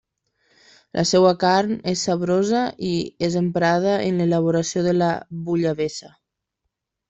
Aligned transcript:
La 0.99 1.03
seua 1.09 1.33
carn 1.43 1.75
és 1.91 2.07
saborosa 2.07 2.63
i 2.93 2.95
és 3.29 3.37
emprada 3.43 3.95
en 4.09 4.19
l'elaboració 4.23 4.87
de 4.91 4.99
la 4.99 5.15
bullabessa. 5.51 6.15